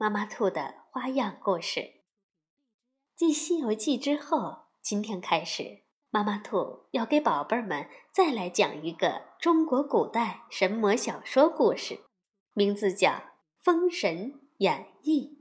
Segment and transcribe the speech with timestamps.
[0.00, 2.00] 妈妈兔的花样故事。
[3.14, 12.00] 继《西游记》之后，今天开始，妈妈兔要给宝贝儿们再来讲一个中国古代神魔小说故事，
[12.54, 13.10] 名字叫
[13.58, 15.36] 《封神演义》，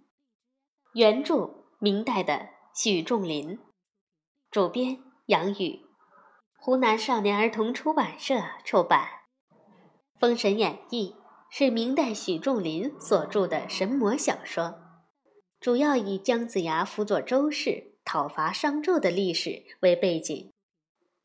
[0.92, 3.58] 原著明代的许仲林，
[4.52, 5.86] 主编杨宇，
[6.58, 9.08] 湖南少年儿童出版社出版，
[10.20, 11.16] 《封神演义》。
[11.52, 14.82] 是明代许仲林所著的神魔小说，
[15.60, 20.52] 主要以姜子牙辅佐周氏讨伐商纣的历史为背景，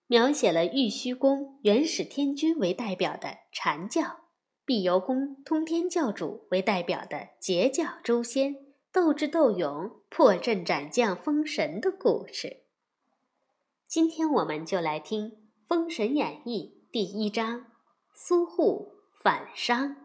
[0.06, 4.20] 描写了玉虚宫元始天君为代表的禅教，
[4.64, 8.56] 碧游宫通天教主为代表的截教诛仙，
[8.90, 12.62] 斗智斗勇、破阵斩将、封神的故事。
[13.86, 15.30] 今天我们就来听
[15.68, 17.66] 《封神演义》第一章：
[18.14, 20.03] 苏护反商。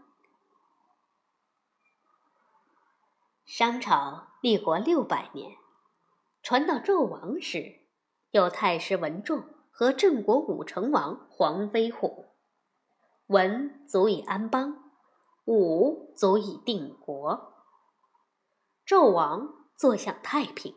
[3.52, 5.58] 商朝立国六百年，
[6.44, 7.80] 传到纣王时，
[8.30, 12.28] 有太师文仲和郑国武成王黄飞虎。
[13.26, 14.92] 文足以安邦，
[15.46, 17.56] 武足以定国。
[18.86, 20.76] 纣王坐享太平，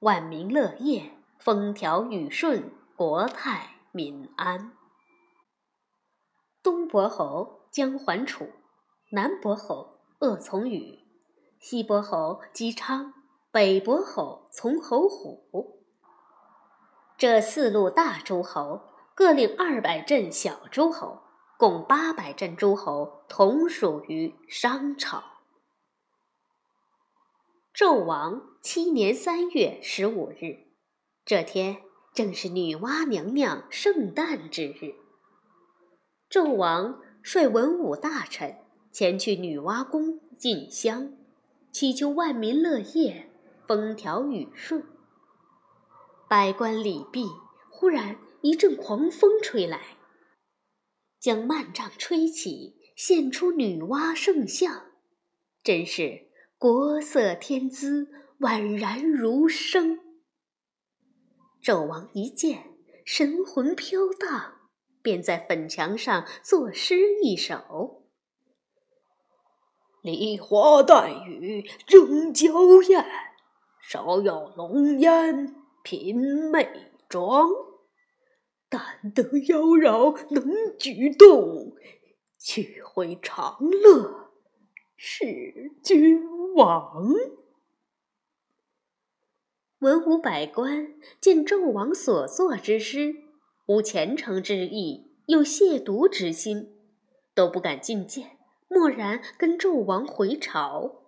[0.00, 4.76] 万民乐业，风调雨顺，国泰民安。
[6.62, 8.50] 东伯侯姜桓楚，
[9.12, 11.01] 南伯侯鄂从禹。
[11.62, 13.14] 西伯侯姬昌，
[13.52, 15.84] 北伯侯从侯虎，
[17.16, 18.82] 这四路大诸侯
[19.14, 21.22] 各领二百镇小诸侯，
[21.56, 25.22] 共八百镇诸侯，同属于商朝。
[27.72, 30.66] 纣王七年三月十五日，
[31.24, 31.76] 这天
[32.12, 34.96] 正是女娲娘娘圣诞之日。
[36.28, 38.56] 纣王率文武大臣
[38.90, 41.12] 前去女娲宫进香。
[41.72, 43.30] 祈求万民乐业，
[43.66, 44.84] 风调雨顺。
[46.28, 47.24] 百官礼毕，
[47.70, 49.96] 忽然一阵狂风吹来，
[51.18, 54.92] 将幔帐吹起，现出女娲圣像，
[55.64, 56.28] 真是
[56.58, 58.06] 国色天姿，
[58.40, 59.98] 宛然如生。
[61.62, 62.74] 纣王一见，
[63.06, 64.68] 神魂飘荡，
[65.00, 68.01] 便在粉墙上作诗一首。
[70.02, 73.04] 梨花带雨争娇艳，
[73.80, 77.48] 手有浓烟品美妆。
[78.68, 81.72] 但得妖娆能举动，
[82.38, 84.30] 却会长乐
[84.96, 87.12] 是君王。
[89.80, 93.14] 文武百官见纣王所作之诗，
[93.66, 96.72] 无虔诚之意，有亵渎之心，
[97.34, 98.38] 都不敢觐见。
[98.72, 101.02] 蓦然跟纣王回朝，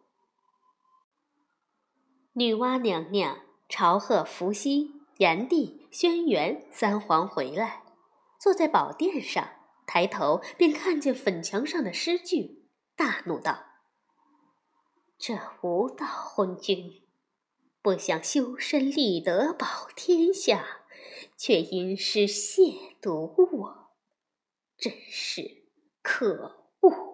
[2.35, 7.83] 女娲娘娘朝贺伏羲、炎帝、轩辕三皇回来，
[8.39, 9.49] 坐在宝殿上，
[9.87, 13.65] 抬头便看见粉墙上的诗句，大怒道
[15.17, 17.03] ：“这无道昏君，
[17.81, 20.83] 不想修身立德保天下，
[21.39, 23.91] 却因诗亵渎我，
[24.77, 25.65] 真是
[26.03, 27.14] 可恶！”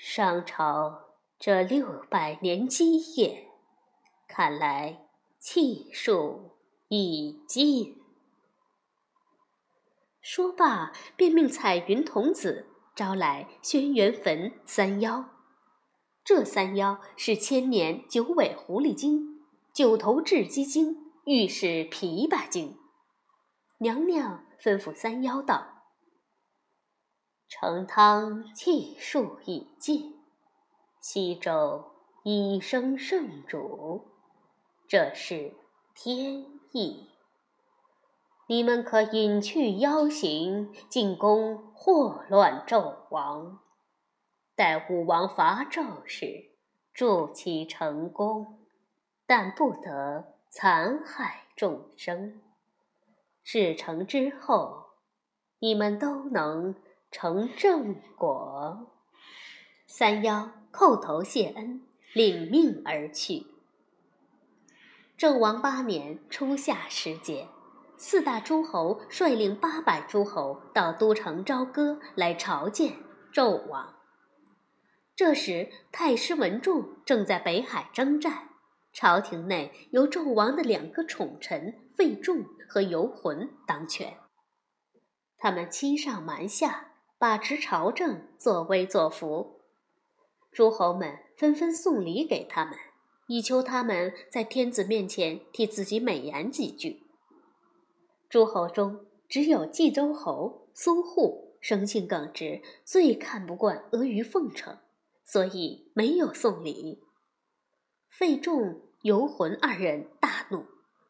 [0.00, 3.48] 商朝这六百年基业，
[4.28, 5.08] 看来
[5.40, 6.52] 气数
[6.86, 8.00] 已尽。
[10.22, 15.30] 说罢，便命彩云童子招来轩辕坟三妖。
[16.22, 19.44] 这三妖是千年九尾狐狸精、
[19.74, 22.78] 九头雉鸡精、御史琵琶精。
[23.78, 25.77] 娘娘吩咐三妖道。
[27.48, 30.20] 成汤气数已尽，
[31.00, 31.92] 西周
[32.22, 34.06] 已生圣主，
[34.86, 35.54] 这是
[35.94, 37.08] 天意。
[38.48, 43.60] 你们可隐去妖形，进宫祸乱纣王。
[44.54, 46.50] 待武王伐纣时，
[46.92, 48.58] 助其成功，
[49.26, 52.42] 但不得残害众生。
[53.42, 54.88] 事成之后，
[55.60, 56.74] 你们都能。
[57.10, 58.92] 成正果，
[59.86, 61.82] 三妖叩头谢恩，
[62.12, 63.46] 领命而去。
[65.18, 67.48] 纣王八年初夏时节，
[67.96, 72.98] 四大诸侯率领八百诸侯到都城朝歌来朝见
[73.32, 73.96] 纣王。
[75.16, 78.50] 这时，太师文仲正在北海征战，
[78.92, 84.18] 朝廷内由纣王的两个宠臣费仲和游魂当权。
[85.38, 89.60] 他们欺上瞒下，把持朝政，作威作福。
[90.52, 92.74] 诸侯们纷纷送礼给他们，
[93.26, 97.02] 以求他们在天子面前替自己美言几句。
[98.28, 104.78] 诸侯中，只有冀州侯苏护生性耿直，最看不惯阿谀奉承，
[105.24, 107.02] 所以没有送礼。
[108.08, 110.64] 费仲、游魂二人大怒。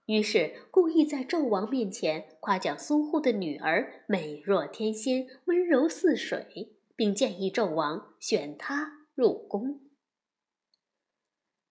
[0.08, 9.82] 于是故意在纣王面前夸奖苏护的女儿美若天仙、温柔似水，并建议纣王选她入宫。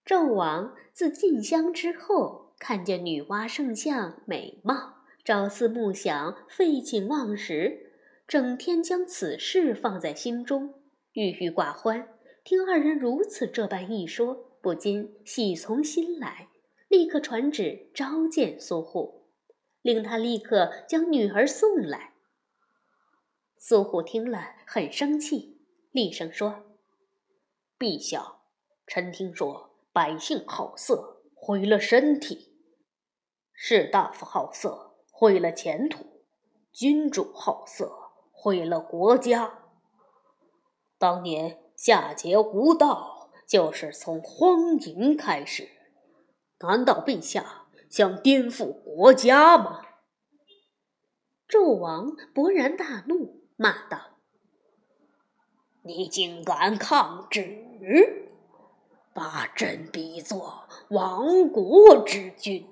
[0.06, 7.92] 纣王自进香之后，看见女娲圣像美貌，朝思暮想，废寝忘食，
[8.28, 10.76] 整天将此事放在心中，
[11.14, 12.08] 郁郁寡欢。
[12.44, 16.50] 听二人如此这般一说，不禁喜从心来。
[16.88, 19.28] 立刻传旨召见苏护，
[19.82, 22.14] 令他立刻将女儿送来。
[23.58, 25.60] 苏护听了很生气，
[25.92, 26.64] 厉声说
[27.78, 28.38] ：“陛下，
[28.86, 32.54] 臣听说百姓好色毁了身体，
[33.52, 36.24] 士大夫好色毁了前途，
[36.72, 37.92] 君主好色
[38.32, 39.60] 毁了国家。
[40.98, 45.70] 当年夏桀无道，就是从荒淫开始。”
[46.60, 49.82] 难道陛下想颠覆国家吗？
[51.48, 54.18] 纣王勃然大怒，骂道
[55.84, 58.28] ：“你竟敢抗旨，
[59.14, 62.68] 把朕比作亡国之君，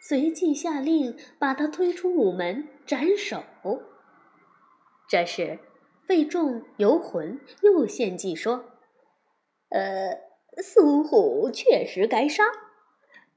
[0.04, 3.44] 随即下令把他推出午门斩首。
[5.08, 5.60] 这时。
[6.12, 8.66] 费仲游魂又献计说
[9.72, 10.20] ：“呃，
[10.62, 12.44] 苏护确实该杀，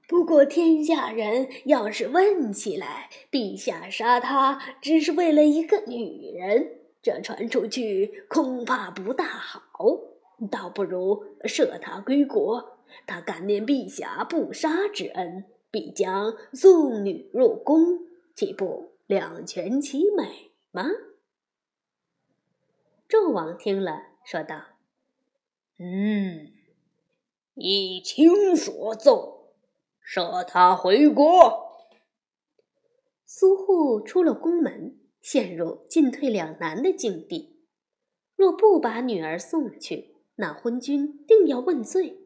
[0.09, 9.63] 不过天下人要是问起来，陛下杀他只是为了一个女人，这传出去恐怕不大好。
[10.51, 18.01] 倒不如赦他归国，他感念陛下不杀之恩，必将送女入宫，
[18.35, 20.91] 岂不两全其美吗？”
[23.15, 24.61] 纣王听了，说道
[25.79, 26.51] ：“嗯，
[27.55, 29.51] 依卿所奏，
[30.05, 31.63] 赦他回国。”
[33.25, 37.61] 苏护出了宫门，陷入进退两难的境地。
[38.35, 42.17] 若不把女儿送去，那昏君定要问罪；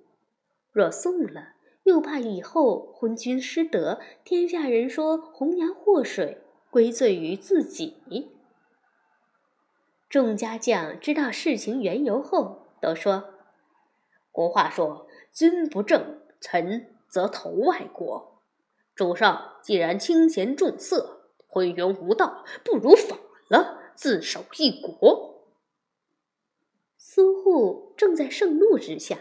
[0.72, 6.38] 若送了，又怕以后昏君失德，天下人说红颜祸水，
[6.70, 7.98] 归罪于自己。
[10.08, 13.34] 众家将知道事情缘由后，都说
[14.32, 18.42] ：“国话说，君不正，臣则投外国。
[18.94, 23.18] 主上既然清贤重色，昏庸无道，不如反
[23.48, 25.44] 了，自守一国。”
[26.96, 29.18] 苏护正在盛怒之下，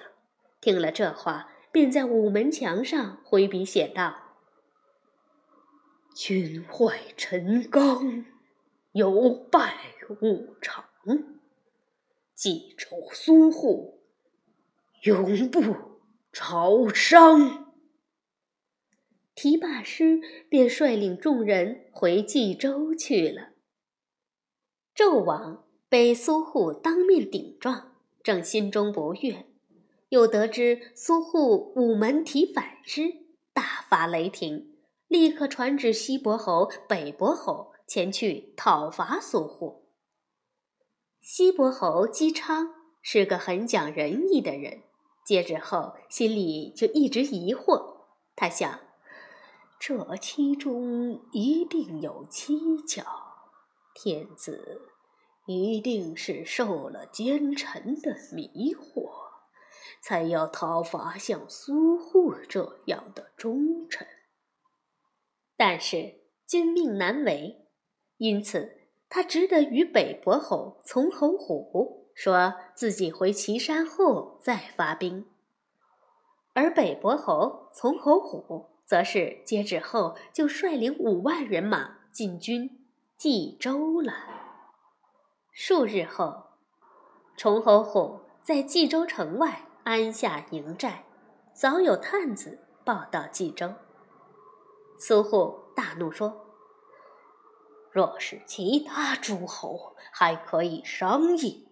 [0.61, 4.15] 听了这话，便在午门墙上挥笔写道
[6.15, 8.25] ：“君坏臣纲，
[8.97, 9.75] 有败。”
[10.21, 10.85] 无常，
[12.33, 13.99] 冀州苏护，
[15.03, 15.61] 永不
[16.31, 17.73] 朝商。
[19.35, 23.49] 提罢诗，便率领众人回冀州去了。
[24.95, 29.45] 纣王被苏护当面顶撞，正心中不悦，
[30.07, 34.77] 又得知苏护午门提反诗，大发雷霆，
[35.09, 39.87] 立刻传旨西伯侯、北伯侯前去讨伐苏护。
[41.21, 44.83] 西伯侯姬昌是个很讲仁义的人，
[45.25, 48.05] 接旨后心里就一直疑惑。
[48.35, 48.79] 他想，
[49.79, 53.05] 这其中一定有蹊跷，
[53.93, 54.81] 天子
[55.45, 59.09] 一定是受了奸臣的迷惑，
[60.01, 64.07] 才要讨伐像苏护这样的忠臣。
[65.55, 67.66] 但是君命难违，
[68.17, 68.73] 因此。
[69.09, 75.25] 他只得与北伯侯从侯虎说自己回岐山后再发兵，
[76.51, 82.85] 而北伯侯从侯虎则是接旨后就率领五万人马进军
[83.17, 84.11] 冀州了。
[85.53, 86.47] 数日后，
[87.37, 91.05] 崇侯虎在冀州城外安下营寨，
[91.53, 93.73] 早有探子报到冀州。
[94.99, 96.46] 苏护大怒说
[97.97, 101.67] ：“若是其他诸侯，还可以商议；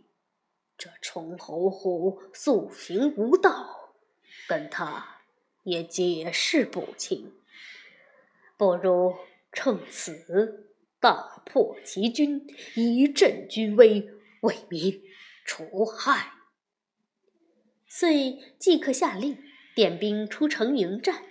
[0.76, 3.94] 这崇侯虎素行无道，
[4.48, 5.22] 跟他
[5.62, 7.32] 也解释不清。
[8.58, 9.14] 不如
[9.52, 10.66] 趁此。”
[11.00, 14.10] 大破齐军，以振军威，
[14.42, 15.04] 为民
[15.46, 16.32] 除害。
[17.86, 19.38] 遂即刻下令
[19.76, 21.24] 点兵出城迎战。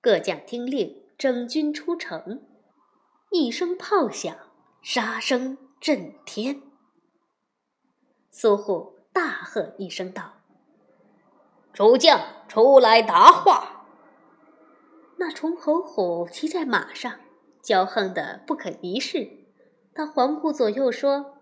[0.00, 2.47] 各将听令，整军出城。
[3.30, 4.36] 一声炮响，
[4.80, 6.62] 杀声震天。
[8.30, 10.34] 苏护大喝一声道
[11.74, 13.86] ：“主将出来答话！”
[15.18, 17.20] 那崇侯虎骑在马上。
[17.60, 19.44] 骄横的不可一世，
[19.92, 21.38] 他环顾左右说：“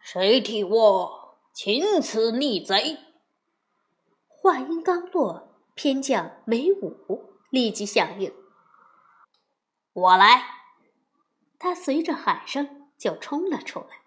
[0.00, 2.98] 谁替我擒此逆贼？”
[4.28, 8.32] 话音刚落，偏将梅武立即响应
[9.92, 10.44] ：“我来！”
[11.58, 14.00] 他随着喊声就冲了出来。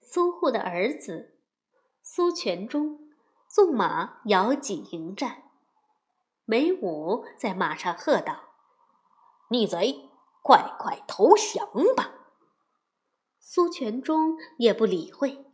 [0.00, 1.36] 苏护的儿子
[2.02, 3.10] 苏全忠
[3.48, 5.42] 纵马摇戟迎战，
[6.44, 8.44] 梅武在马上喝道。
[9.48, 10.08] 逆贼，
[10.42, 12.12] 快快投降吧！
[13.40, 15.44] 苏全忠也不理会，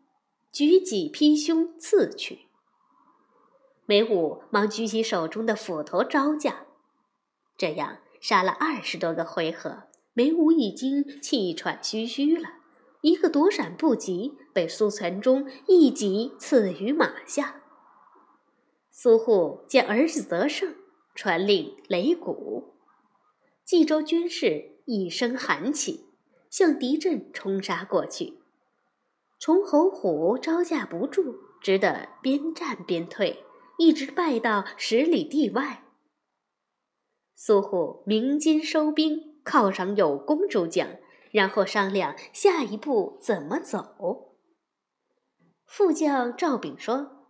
[0.51, 2.49] 举戟劈胸刺去。
[3.87, 6.67] 梅武忙举起手中的斧头招架，
[7.57, 12.51] 这样杀了二十多个回合，梅武已经气喘吁吁了，
[13.01, 17.63] 一个躲闪不及，被苏全忠一戟刺于马下。
[18.93, 20.77] 苏护见儿子得胜，
[21.17, 22.77] 传令擂鼓。
[23.65, 26.07] 冀州军士一声喊起，
[26.49, 28.39] 向敌阵冲杀过去。
[29.41, 33.43] 崇侯虎招架不住，只得边战边退，
[33.79, 35.83] 一直败到十里地外。
[37.45, 40.87] 苏护鸣金收兵，犒赏有功诸将，
[41.33, 44.37] 然后商量下一步怎么走。
[45.67, 47.27] 副将赵炳说：“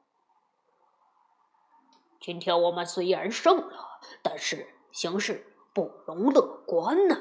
[2.21, 7.17] 今天我们虽然胜了，但是形势……”不容乐观呐！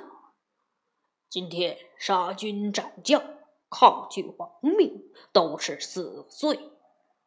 [1.29, 3.23] 今天杀军斩将，
[3.69, 6.73] 抗拒亡命，都是死罪。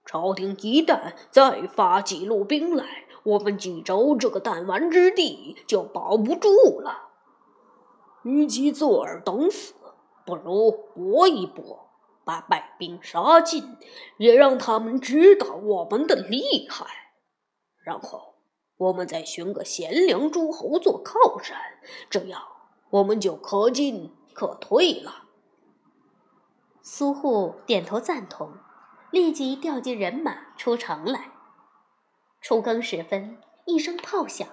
[0.05, 7.11] 朝廷一旦再发几路兵来，我们冀州这个弹丸之地就保不住了。
[8.23, 9.75] 与其坐而等死，
[10.25, 11.91] 不如搏一搏，
[12.25, 13.77] 把败兵杀尽，
[14.19, 16.87] 也让他们知道我们的厉害，
[17.83, 18.35] 然后。
[18.77, 21.57] 我们再寻个贤良诸侯做靠山，
[22.11, 22.43] 这样
[22.91, 25.29] 我们就可进可退了。
[26.83, 28.55] 苏护点头赞同，
[29.13, 31.34] 立即调集人马出城来。
[32.45, 34.47] 初更时分，一声炮响，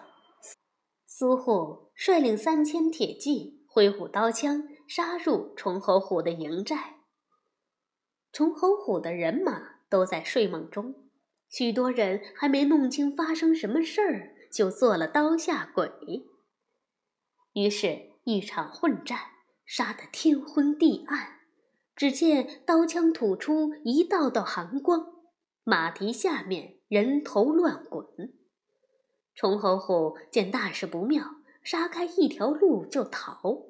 [1.06, 7.02] 苏护率领三千铁骑，挥舞刀枪，杀入崇侯虎的营寨。
[8.32, 11.10] 崇侯虎的人马都在睡梦中。
[11.50, 15.92] 许多人还没弄清发生什么事儿，就做了刀下鬼。
[17.52, 19.20] 于是，一场混战，
[19.66, 21.40] 杀得天昏地暗。
[21.94, 25.08] 只见刀枪吐出一道道寒光，
[25.66, 28.06] 马蹄下面人头乱滚。
[29.34, 31.24] 崇侯虎见大事不妙，
[31.64, 33.64] 杀开一条路就逃，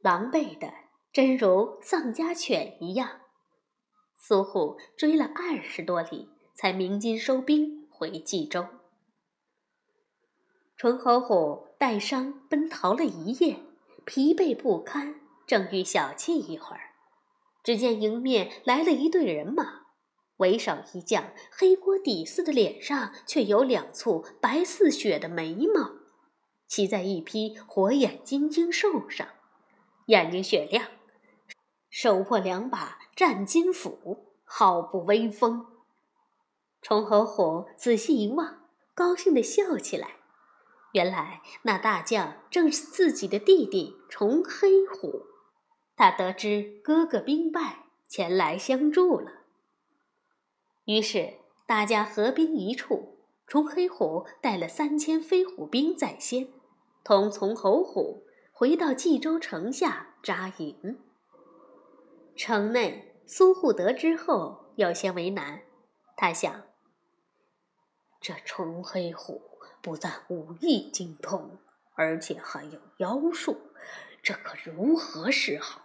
[0.00, 0.70] 狼狈的
[1.10, 3.22] 真如丧家犬一样。
[4.18, 6.28] 苏护追了二十多里。
[6.56, 8.64] 才鸣金收兵回冀州。
[10.76, 13.58] 崇侯虎带伤奔逃了一夜，
[14.04, 16.92] 疲惫不堪，正欲小憩一会儿，
[17.64, 19.83] 只见迎面来了一队人马，
[20.44, 25.92] 为首一将黑锅底似的脸上却有两簇白似雪的眉毛，
[26.66, 29.26] 骑在一匹火眼金睛兽上，
[30.06, 30.86] 眼睛雪亮，
[31.88, 35.66] 手握两把战金斧，好不威风。
[36.82, 40.16] 崇侯虎仔细一望，高兴地笑起来。
[40.92, 45.22] 原来那大将正是自己的弟弟崇黑虎。
[45.96, 49.43] 他得知哥哥兵败，前来相助了。
[50.84, 51.34] 于是
[51.66, 56.48] 大家合兵一处，崇黑虎带了三千飞虎兵在先，
[57.02, 61.00] 同从侯虎回到冀州城下扎营。
[62.36, 65.62] 城内苏护得知后有些为难，
[66.16, 66.64] 他想。
[68.20, 69.42] 这崇黑虎
[69.80, 71.58] 不但武艺精通，
[71.94, 73.56] 而且还有妖术，
[74.22, 75.82] 这可如何是好？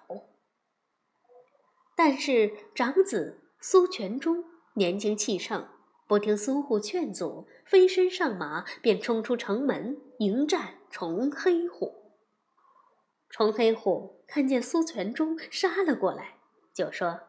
[1.95, 5.67] 但是长子苏全忠年轻气盛，
[6.07, 12.13] 不听苏护劝阻，飞身上马，便冲出城门迎战崇黑虎。
[13.29, 16.37] 崇黑虎看见苏全忠杀了过来，
[16.73, 17.19] 就说：“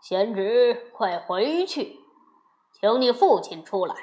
[0.00, 1.98] 贤侄，快回去，
[2.72, 3.94] 请你父亲出来，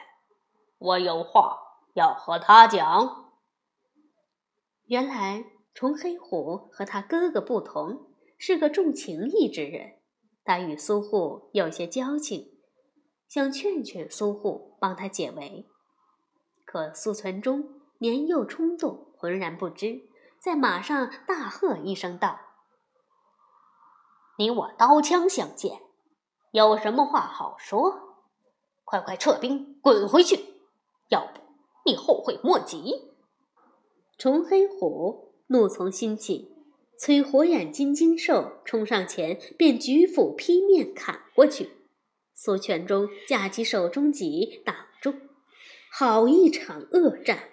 [0.77, 1.57] 我有话
[1.93, 3.33] 要和他讲。”
[4.87, 8.07] 原来崇黑虎和他哥哥不同。
[8.43, 9.99] 是个重情义之人，
[10.43, 12.51] 他与苏护有些交情，
[13.27, 15.67] 想劝劝苏护帮他解围。
[16.65, 22.39] 可苏存忠年幼冲动，浑然不知，在马上大喝一声道
[24.39, 25.81] ：“你我刀枪相见，
[26.51, 28.15] 有什么话好说？
[28.83, 30.61] 快快撤兵，滚回去，
[31.09, 31.41] 要不
[31.85, 33.11] 你后悔莫及！”
[34.17, 36.60] 崇黑虎怒从心起。
[37.03, 41.71] 催火眼金睛兽冲上前，便举斧劈面砍过去。
[42.35, 45.15] 苏全忠架起手中戟挡住，
[45.91, 47.49] 好一场恶战。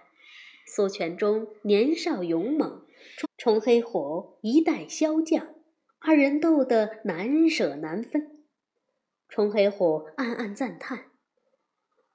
[0.66, 2.84] 苏全忠年少勇猛，
[3.38, 5.54] 冲黑虎一代骁将，
[5.98, 8.44] 二人斗得难舍难分。
[9.30, 11.06] 冲黑虎暗暗赞叹：“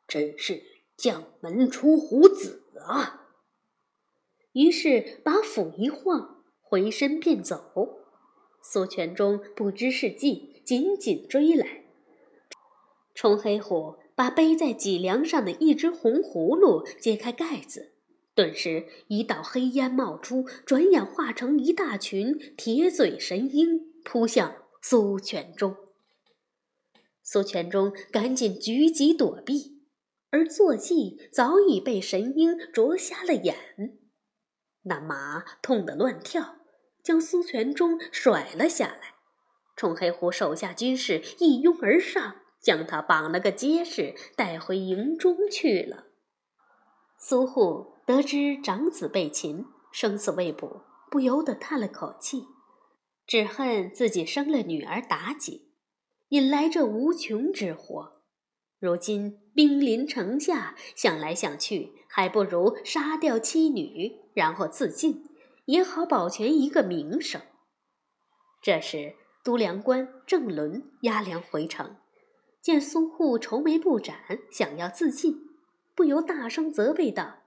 [0.08, 0.62] 真是
[0.96, 3.32] 将门出虎子啊！”
[4.54, 6.42] 于是把斧一晃。
[6.74, 8.00] 回身便走，
[8.63, 11.84] 苏全忠不知是计，紧紧追来。
[13.13, 17.94] 冲黑虎把背在脊梁上的一只红葫芦揭开盖子，
[18.34, 25.75] 顿时一道黑烟冒出，转眼化成一大群铁嘴神鹰，扑向苏全忠。
[27.22, 29.84] 苏全忠赶紧举戟躲避，
[30.32, 33.56] 而坐骑早已被神鹰啄瞎了眼，
[34.86, 36.56] 那马痛得乱跳。
[37.04, 39.16] 将苏全忠甩了下来，
[39.76, 46.06] 冲黑虎手下军士一拥而上，将他绑了个结实，带回营中去了。
[47.20, 52.46] 苏护得知长子被擒，生死未卜，不由得叹了口气，
[53.28, 55.74] 只恨自己生了女儿妲己，
[56.30, 58.22] 引来这无穷之祸。
[58.80, 65.24] 如今兵临城下，想来想去，还不如杀掉妻女，然后自尽。
[65.65, 67.41] 也好保全一个名声。
[68.62, 71.97] 这时，都粮官郑伦押粮回城，
[72.62, 75.49] 见苏护愁眉不展，想要自尽，
[75.93, 77.39] 不由大声责备道：“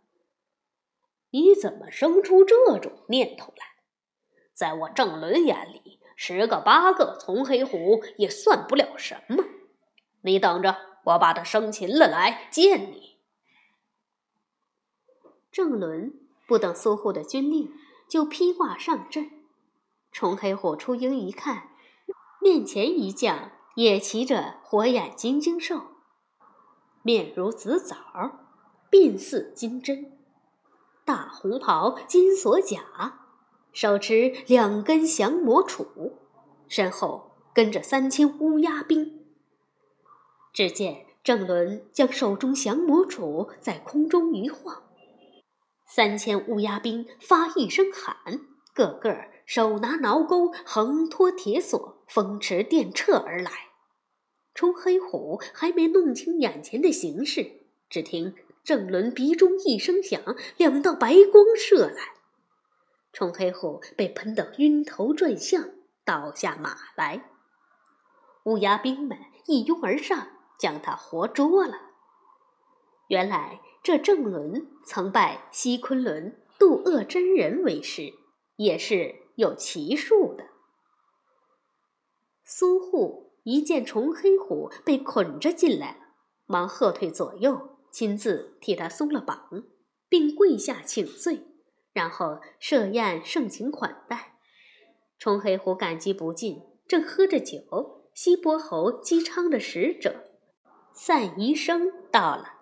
[1.32, 3.64] 你怎么生出这种念头来？
[4.52, 9.44] 在我郑伦眼里，十个八个从黑虎也算不了什么。
[10.22, 13.16] 你等着，我把他生擒了来见你。”
[15.50, 16.12] 郑伦
[16.46, 17.72] 不等苏护的军令。
[18.08, 19.30] 就披挂上阵，
[20.12, 21.70] 冲黑虎出营一看，
[22.40, 25.82] 面前一将也骑着火眼金睛兽，
[27.02, 27.96] 面如紫枣，
[28.90, 30.18] 鬓似金针，
[31.04, 33.26] 大红袍金锁甲，
[33.72, 36.12] 手持两根降魔杵，
[36.68, 39.26] 身后跟着三千乌鸦兵。
[40.52, 44.84] 只见郑伦将手中降魔杵在空中一晃。
[45.96, 48.38] 三千乌鸦兵发一声喊，
[48.74, 53.50] 个个手拿挠钩，横拖铁索，风驰电掣而来。
[54.52, 60.20] 冲黑虎还没弄清眼前的形势，只听郑伦鼻中一声响，
[60.58, 62.12] 两道白光射来，
[63.14, 65.70] 冲黑虎被喷得晕头转向，
[66.04, 67.30] 倒下马来。
[68.44, 70.28] 乌鸦兵们一拥而上，
[70.58, 71.78] 将他活捉了。
[73.08, 73.62] 原来。
[73.86, 78.12] 这郑伦曾拜西昆仑渡厄真人为师，
[78.56, 80.48] 也是有奇术的。
[82.44, 85.98] 苏护一见崇黑虎被捆着进来了，
[86.46, 89.62] 忙喝退左右，亲自替他松了绑，
[90.08, 91.46] 并跪下请罪，
[91.92, 94.40] 然后设宴盛情款待。
[95.16, 100.24] 崇黑虎感激不尽，正喝着酒，西伯侯姬昌的使者
[100.92, 102.55] 散宜生到了。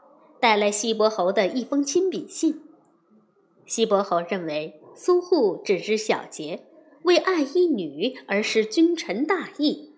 [0.44, 2.62] 带来西伯侯的一封亲笔信。
[3.64, 6.66] 西伯侯认为苏护只知小节，
[7.04, 9.96] 为爱一女而失君臣大义，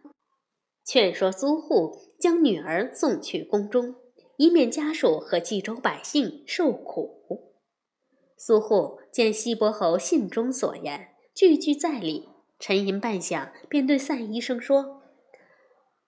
[0.85, 3.97] 劝说苏护将女儿送去宫中，
[4.37, 7.57] 以免家属和冀州百姓受苦。
[8.37, 12.29] 苏护见西伯侯信中所言句句在理，
[12.61, 15.03] 沉吟半晌，便对散医生说：“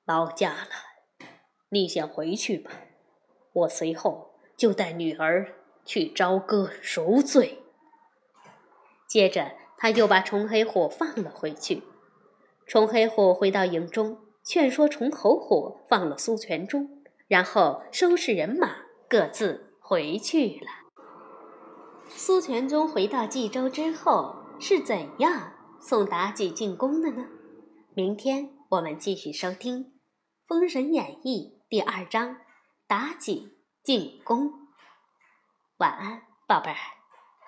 [0.06, 1.26] 劳驾了，
[1.70, 2.70] 你先回去吧，
[3.52, 4.26] 我随后。”
[4.58, 5.54] 就带女儿
[5.86, 7.62] 去朝歌赎罪。
[9.06, 11.84] 接着，他又把崇黑虎放了回去。
[12.66, 20.66] 崇黑虎回到营中，劝说崇侯虎放了苏全忠，然后收拾人马，各自回去了。
[22.08, 27.26] 苏全忠回到冀州之后，是怎样送妲己进宫的呢？
[27.94, 29.84] 明天我们继续收听
[30.46, 32.36] 《封神演义》第二章：
[32.88, 33.56] 妲己
[33.88, 34.52] 进宫。
[35.78, 36.97] 晚安，宝贝儿。